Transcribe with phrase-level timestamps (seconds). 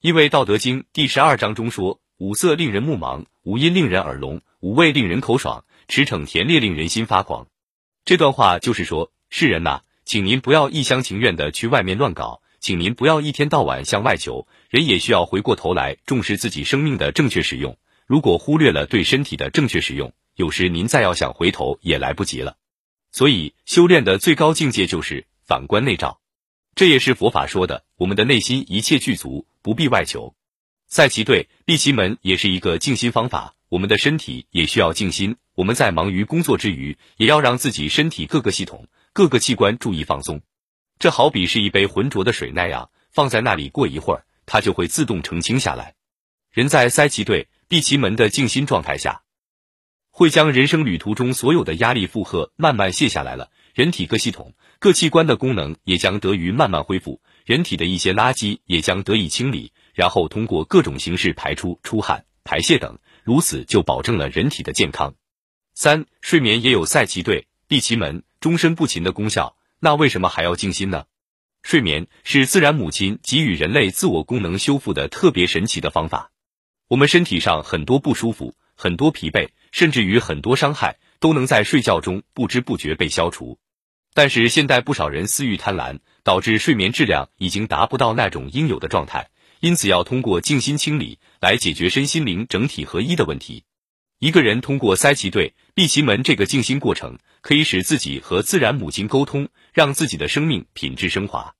[0.00, 7.48] 因为《道德经》第十二章中说：“五色令人目盲，五音令人耳聋，五味令人口爽，驰骋甜猎令人心发狂。”
[8.06, 17.76] 这段话就是说，世人呐，请您不要一厢情愿的去外面乱搞，请您不要一天到晚向外求，人也需要回过头来重视自己生命的正确使用。
[18.06, 22.56] 如果忽略了对身体的正确使用，有时您再要想回头也来不及了。
[23.10, 26.20] 所以，修炼的最高境界就是反观内照。
[26.76, 30.34] 这也是佛法说的，我们的内心一切具足，不必外求。
[30.86, 33.54] 赛其对，闭其门，也是一个静心方法。
[33.68, 40.40] 我们的身体也需要静心，我们在忙于工作之余，也要让自己身体各个系统、各个器官注意放松。
[40.98, 45.96] 这好比是一杯浑浊的水那样，放在那里过一会儿，它就会自动澄清下来。
[46.50, 49.20] 人在塞其对，闭其门的静心状态下，
[50.10, 53.50] 会将人生旅途中所有的压力负荷慢慢卸下来了。
[53.74, 65.14] 人体各系统、各器官的功能也将得于慢慢恢复，人体的一些垃圾也将得以清理，然后通过各种形式排出、出汗、排泄等，如此就保证了人体的健康。
[65.72, 71.06] 三、睡眠也有赛其对、闭其门、终身不勤的功效，那为什么还要静心呢？
[71.62, 76.30] 睡眠是自然母亲给予人类自我功能修复的特别神奇的方法。
[76.88, 83.58] 我们身体上很多不舒服、很多疲惫，甚至于很多伤害，都能在睡觉中不知不觉被消除。
[84.14, 93.64] 但是现代不少人私欲贪婪，导致睡眠质量已经达不到那种应有的状态，因此要通过静心清理来解决身心灵整体合一的问题。
[94.18, 101.54] 一个人通过塞其兑、闭其门这个静心过程，可以使自己和自然母亲沟通，让自己的生命品质升华。